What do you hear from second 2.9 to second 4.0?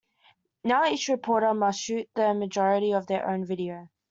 of their own video.